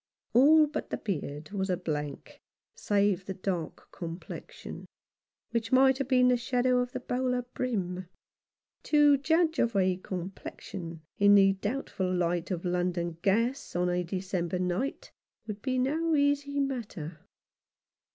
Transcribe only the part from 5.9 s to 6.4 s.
have been the